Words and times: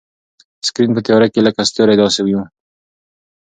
سکرین 0.67 0.91
په 0.95 1.01
تیاره 1.05 1.27
کې 1.33 1.39
لکه 1.47 1.61
ستوری 1.69 1.95
داسې 2.01 2.21
و. 2.25 2.29